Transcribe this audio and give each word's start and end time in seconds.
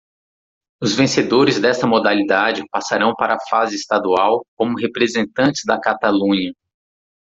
Os 0.81 0.93
vencedores 0.95 1.59
desta 1.61 1.85
modalidade 1.85 2.63
passarão 2.71 3.13
para 3.13 3.35
a 3.35 3.45
fase 3.47 3.75
estadual 3.75 4.43
como 4.57 4.75
representantes 4.75 5.61
da 5.63 5.79
Catalunha. 5.79 6.53